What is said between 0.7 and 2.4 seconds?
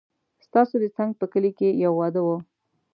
د څنګ په کلي کې يو واده و